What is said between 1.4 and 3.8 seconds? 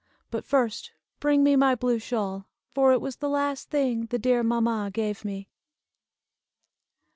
me my blue shawl, for it was the last